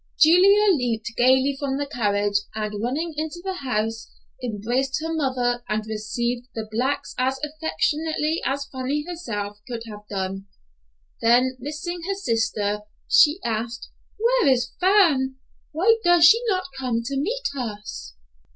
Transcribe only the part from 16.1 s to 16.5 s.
she